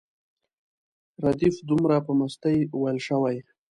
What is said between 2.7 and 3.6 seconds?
ویل شوی.